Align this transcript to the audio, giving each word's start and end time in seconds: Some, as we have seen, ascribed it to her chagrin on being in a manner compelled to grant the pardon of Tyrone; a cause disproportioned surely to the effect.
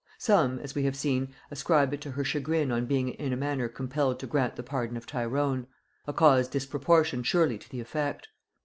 Some, 0.17 0.57
as 0.57 0.73
we 0.73 0.81
have 0.85 0.95
seen, 0.95 1.31
ascribed 1.51 1.93
it 1.93 2.01
to 2.01 2.09
her 2.13 2.23
chagrin 2.23 2.71
on 2.71 2.87
being 2.87 3.09
in 3.09 3.31
a 3.31 3.37
manner 3.37 3.69
compelled 3.69 4.19
to 4.21 4.25
grant 4.25 4.55
the 4.55 4.63
pardon 4.63 4.97
of 4.97 5.05
Tyrone; 5.05 5.67
a 6.07 6.11
cause 6.11 6.47
disproportioned 6.47 7.27
surely 7.27 7.59
to 7.59 7.69
the 7.69 7.81
effect. 7.81 8.29